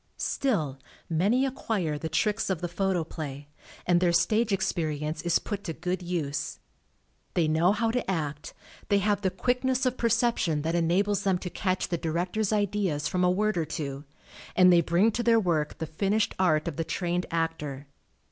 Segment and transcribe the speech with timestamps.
[0.17, 0.79] Still,
[1.11, 3.49] many acquire the tricks of the Photoplay,
[3.85, 6.57] and their stage experience is put to good use.
[7.35, 8.55] They know how to act.
[8.89, 13.23] they have the quickness of perception that enables them to catch the director's ideas from
[13.23, 14.03] a word or two,
[14.55, 17.85] and they bring to their work the finished art of the trained actor.